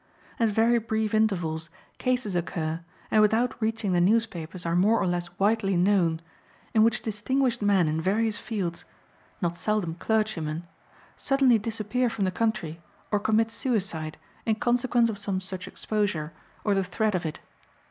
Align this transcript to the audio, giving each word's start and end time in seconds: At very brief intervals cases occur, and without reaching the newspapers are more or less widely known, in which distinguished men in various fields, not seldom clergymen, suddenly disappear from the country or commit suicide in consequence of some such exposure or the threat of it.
At 0.39 0.49
very 0.49 0.79
brief 0.79 1.13
intervals 1.13 1.69
cases 1.99 2.35
occur, 2.35 2.81
and 3.11 3.21
without 3.21 3.61
reaching 3.61 3.93
the 3.93 4.01
newspapers 4.01 4.65
are 4.65 4.75
more 4.75 4.99
or 4.99 5.05
less 5.05 5.37
widely 5.37 5.77
known, 5.77 6.21
in 6.73 6.81
which 6.81 7.03
distinguished 7.03 7.61
men 7.61 7.87
in 7.87 8.01
various 8.01 8.39
fields, 8.39 8.83
not 9.43 9.55
seldom 9.55 9.93
clergymen, 9.93 10.65
suddenly 11.17 11.59
disappear 11.59 12.09
from 12.09 12.25
the 12.25 12.31
country 12.31 12.81
or 13.11 13.19
commit 13.19 13.51
suicide 13.51 14.17
in 14.43 14.55
consequence 14.55 15.07
of 15.07 15.19
some 15.19 15.39
such 15.39 15.67
exposure 15.67 16.33
or 16.63 16.73
the 16.73 16.83
threat 16.83 17.13
of 17.13 17.23
it. 17.23 17.39